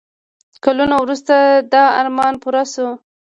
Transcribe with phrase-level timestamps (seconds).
[0.63, 1.35] کلونه وروسته
[1.73, 2.87] دا ارمان پوره شو.